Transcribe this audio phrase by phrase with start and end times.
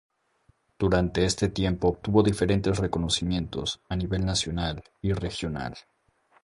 [0.79, 5.75] Durante este tiempo obtuvo diferentes reconocimientos a nivel nacional y regional.